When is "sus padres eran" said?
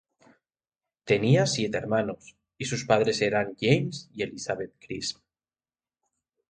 2.65-3.55